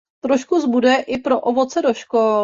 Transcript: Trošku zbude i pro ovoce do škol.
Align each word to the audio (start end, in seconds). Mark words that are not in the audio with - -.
Trošku 0.21 0.59
zbude 0.59 0.95
i 1.07 1.17
pro 1.17 1.39
ovoce 1.39 1.81
do 1.81 1.93
škol. 1.93 2.39